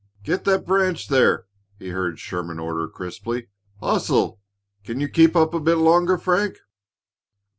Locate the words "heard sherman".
1.89-2.57